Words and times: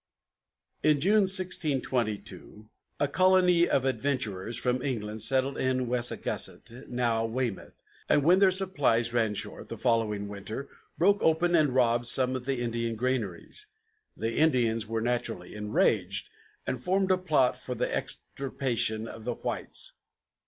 In 0.81 0.99
June, 0.99 1.29
1622, 1.29 2.67
a 2.99 3.07
colony 3.07 3.69
of 3.69 3.85
adventurers 3.85 4.57
from 4.57 4.81
England 4.81 5.21
settled 5.21 5.59
at 5.59 5.75
Wessagusset, 5.77 6.89
now 6.89 7.23
Weymouth, 7.23 7.83
and 8.09 8.23
when 8.23 8.39
their 8.39 8.49
supplies 8.49 9.13
ran 9.13 9.35
short, 9.35 9.69
the 9.69 9.77
following 9.77 10.27
winter, 10.27 10.67
broke 10.97 11.21
open 11.21 11.53
and 11.55 11.75
robbed 11.75 12.07
some 12.07 12.35
of 12.35 12.45
the 12.45 12.61
Indian 12.61 12.95
granaries. 12.95 13.67
The 14.17 14.35
Indians 14.37 14.87
were 14.87 15.01
naturally 15.01 15.53
enraged, 15.53 16.31
and 16.65 16.81
formed 16.81 17.11
a 17.11 17.17
plot 17.19 17.55
for 17.55 17.75
the 17.75 17.95
extirpation 17.95 19.07
of 19.07 19.23
the 19.23 19.35
whites. 19.35 19.93